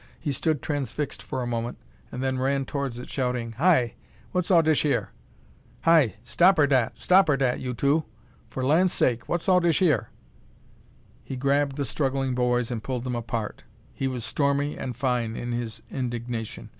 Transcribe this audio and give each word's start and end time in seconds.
He 0.19 0.31
stood 0.31 0.63
transfixed 0.63 1.21
for 1.21 1.43
a 1.43 1.45
moment, 1.45 1.77
and 2.11 2.23
then 2.23 2.39
ran 2.39 2.65
towards 2.65 2.97
it, 2.97 3.07
shouting: 3.07 3.51
"Hi! 3.59 3.93
What's 4.31 4.49
all 4.49 4.63
dish 4.63 4.83
yere? 4.83 5.11
Hi! 5.81 6.15
Stopper 6.23 6.65
dat, 6.65 6.97
stopper 6.97 7.37
dat, 7.37 7.59
you 7.59 7.75
two! 7.75 8.05
For 8.49 8.65
lan' 8.65 8.87
sake, 8.87 9.29
what's 9.29 9.47
all 9.47 9.59
dish 9.59 9.79
yere?" 9.79 10.09
He 11.21 11.35
grabbed 11.35 11.75
the 11.75 11.85
struggling 11.85 12.33
boys 12.33 12.71
and 12.71 12.81
pulled 12.81 13.03
them 13.03 13.15
apart. 13.15 13.61
He 13.93 14.07
was 14.07 14.25
stormy 14.25 14.75
and 14.75 14.95
fine 14.97 15.35
in 15.35 15.51
his 15.51 15.83
indignation. 15.91 16.69